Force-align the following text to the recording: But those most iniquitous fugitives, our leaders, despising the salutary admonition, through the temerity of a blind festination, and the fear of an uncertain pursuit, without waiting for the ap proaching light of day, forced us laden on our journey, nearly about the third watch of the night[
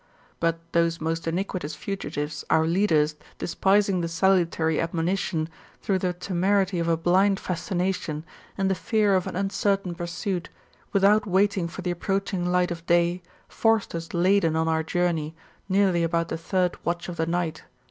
But 0.39 0.57
those 0.71 0.99
most 0.99 1.27
iniquitous 1.27 1.75
fugitives, 1.75 2.43
our 2.49 2.65
leaders, 2.65 3.13
despising 3.37 4.01
the 4.01 4.07
salutary 4.07 4.79
admonition, 4.81 5.47
through 5.79 5.99
the 5.99 6.11
temerity 6.11 6.79
of 6.79 6.87
a 6.87 6.97
blind 6.97 7.37
festination, 7.39 8.23
and 8.57 8.67
the 8.67 8.73
fear 8.73 9.13
of 9.13 9.27
an 9.27 9.35
uncertain 9.35 9.93
pursuit, 9.93 10.49
without 10.91 11.27
waiting 11.27 11.67
for 11.67 11.83
the 11.83 11.91
ap 11.91 11.99
proaching 11.99 12.47
light 12.47 12.71
of 12.71 12.83
day, 12.87 13.21
forced 13.47 13.93
us 13.93 14.11
laden 14.11 14.55
on 14.55 14.67
our 14.67 14.81
journey, 14.81 15.35
nearly 15.69 16.01
about 16.01 16.29
the 16.29 16.35
third 16.39 16.83
watch 16.83 17.07
of 17.07 17.17
the 17.17 17.27
night[ 17.27 17.61